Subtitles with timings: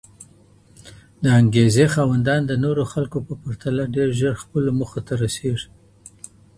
[1.23, 5.67] د انګېزې خاوندان د نورو خلګو په پرتله ډېر ژر خپلو موخو ته رسېږي.